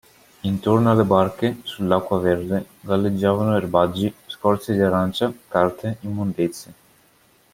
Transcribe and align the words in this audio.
Intorno 0.41 0.89
alle 0.89 1.03
barche, 1.03 1.59
sull'acqua 1.61 2.17
verde, 2.19 2.65
galleggiavano 2.81 3.55
erbaggi, 3.55 4.11
scorze 4.25 4.73
di 4.73 4.79
arancia, 4.79 5.31
carte, 5.47 5.97
immondezze. 5.99 6.73